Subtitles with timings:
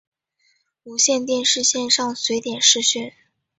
[0.81, 3.13] 无线电视线上随点视讯